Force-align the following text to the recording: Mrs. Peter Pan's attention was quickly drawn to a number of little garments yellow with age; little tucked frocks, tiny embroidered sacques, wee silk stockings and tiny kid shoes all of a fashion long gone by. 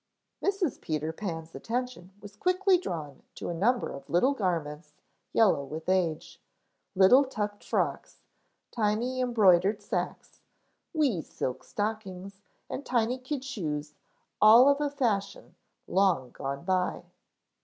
Mrs. 0.43 0.81
Peter 0.81 1.13
Pan's 1.13 1.53
attention 1.53 2.11
was 2.23 2.35
quickly 2.35 2.79
drawn 2.79 3.21
to 3.35 3.49
a 3.49 3.53
number 3.53 3.91
of 3.91 4.09
little 4.09 4.33
garments 4.33 4.93
yellow 5.31 5.63
with 5.63 5.87
age; 5.87 6.41
little 6.95 7.23
tucked 7.23 7.63
frocks, 7.63 8.23
tiny 8.71 9.19
embroidered 9.21 9.79
sacques, 9.79 10.41
wee 10.91 11.21
silk 11.21 11.63
stockings 11.63 12.41
and 12.67 12.83
tiny 12.83 13.19
kid 13.19 13.45
shoes 13.45 13.93
all 14.41 14.67
of 14.69 14.81
a 14.81 14.89
fashion 14.89 15.53
long 15.87 16.31
gone 16.31 16.65
by. 16.65 17.03